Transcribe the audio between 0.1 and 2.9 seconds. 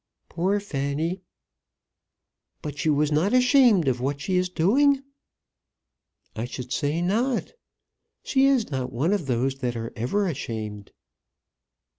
"Poor Fanny!" "But she